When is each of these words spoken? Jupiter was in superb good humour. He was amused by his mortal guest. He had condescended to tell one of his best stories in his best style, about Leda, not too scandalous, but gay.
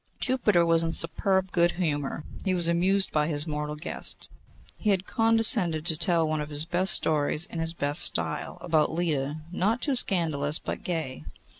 Jupiter 0.19 0.65
was 0.65 0.81
in 0.81 0.93
superb 0.93 1.51
good 1.51 1.73
humour. 1.73 2.23
He 2.43 2.55
was 2.55 2.67
amused 2.67 3.11
by 3.11 3.27
his 3.27 3.45
mortal 3.45 3.75
guest. 3.75 4.29
He 4.79 4.89
had 4.89 5.05
condescended 5.05 5.85
to 5.85 5.95
tell 5.95 6.27
one 6.27 6.41
of 6.41 6.49
his 6.49 6.65
best 6.65 6.93
stories 6.95 7.45
in 7.45 7.59
his 7.59 7.75
best 7.75 8.01
style, 8.01 8.57
about 8.61 8.91
Leda, 8.91 9.41
not 9.51 9.79
too 9.79 9.93
scandalous, 9.93 10.57
but 10.57 10.83
gay. 10.83 11.25